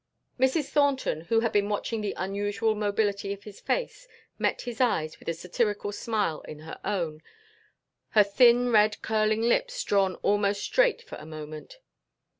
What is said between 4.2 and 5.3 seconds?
met his eyes with